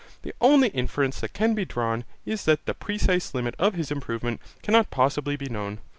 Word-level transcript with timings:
The 0.23 0.33
only 0.41 0.69
inference 0.69 1.19
that 1.19 1.33
can 1.33 1.53
be 1.53 1.63
drawn 1.63 2.05
is 2.25 2.45
that 2.45 2.65
the 2.65 2.73
precise 2.73 3.35
limit 3.35 3.53
of 3.59 3.75
his 3.75 3.91
improvement 3.91 4.41
cannot 4.63 4.89
possibly 4.89 5.35
be 5.35 5.45
known. 5.47 5.77